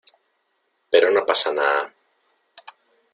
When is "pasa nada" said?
1.27-1.83